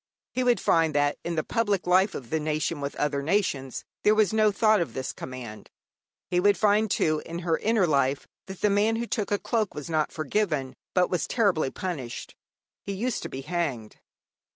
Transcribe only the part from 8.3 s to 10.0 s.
that the man who took a cloak was